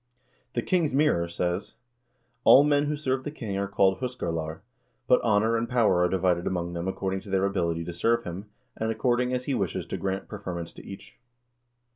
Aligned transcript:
The" 0.55 0.63
King's 0.63 0.95
Mirror" 0.95 1.27
says:" 1.27 1.75
All 2.43 2.63
men 2.63 2.85
who 2.87 2.95
serve 2.95 3.23
the 3.23 3.29
king 3.29 3.55
are 3.59 3.67
called 3.67 3.99
'huskarlar,' 3.99 4.61
but 5.05 5.21
honor 5.21 5.55
and 5.55 5.69
power 5.69 5.99
are 6.03 6.09
divided 6.09 6.47
among 6.47 6.73
them 6.73 6.87
accord 6.87 7.13
ing 7.13 7.19
to 7.19 7.29
their 7.29 7.45
ability 7.45 7.83
to 7.85 7.93
serve 7.93 8.23
him, 8.23 8.49
and 8.75 8.89
according 8.89 9.31
as 9.31 9.45
he 9.45 9.53
wishes 9.53 9.85
to 9.85 9.97
grant 9.97 10.27
preferments 10.27 10.73
to 10.73 10.83
each. 10.83 11.19